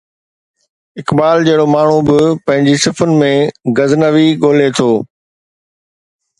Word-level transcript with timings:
اقبال 1.01 1.43
جهڙو 1.49 1.65
ماڻهو 1.73 1.99
به 2.07 2.17
پنهنجي 2.47 2.73
صفن 2.87 3.15
۾ 3.21 3.31
غزنوي 3.81 4.27
ڳولي 4.43 4.69
ٿو. 4.77 4.91